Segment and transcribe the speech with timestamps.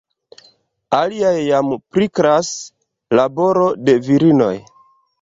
[0.99, 2.51] Aliaj jam priklas:
[3.21, 4.55] laboro de virinoj.